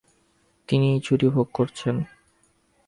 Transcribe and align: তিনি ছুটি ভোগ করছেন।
তিনি 0.69 0.89
ছুটি 1.01 1.27
ভোগ 1.29 1.47
করছেন। 1.53 1.95